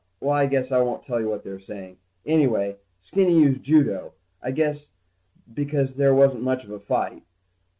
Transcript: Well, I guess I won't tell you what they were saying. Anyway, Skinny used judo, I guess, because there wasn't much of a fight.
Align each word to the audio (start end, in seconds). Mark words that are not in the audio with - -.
Well, 0.19 0.33
I 0.33 0.47
guess 0.47 0.71
I 0.71 0.81
won't 0.81 1.03
tell 1.03 1.19
you 1.21 1.29
what 1.29 1.43
they 1.43 1.51
were 1.51 1.59
saying. 1.59 1.97
Anyway, 2.25 2.77
Skinny 3.01 3.39
used 3.39 3.61
judo, 3.61 4.13
I 4.41 4.49
guess, 4.49 4.89
because 5.53 5.93
there 5.93 6.15
wasn't 6.15 6.41
much 6.41 6.63
of 6.63 6.71
a 6.71 6.79
fight. 6.79 7.21